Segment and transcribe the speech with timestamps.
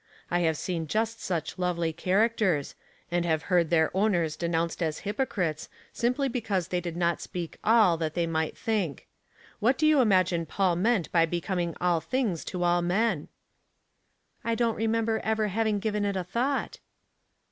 [0.31, 2.73] I have seen just such lovely characters,
[3.11, 7.97] and have heard their owners denounced as hypocrites, simply because they did not speak all
[7.97, 9.05] that they might think.
[9.59, 13.27] What do you imagine Paul meant by becoming all things to all men?""
[14.43, 16.79] I don't remember ever having given it a thought."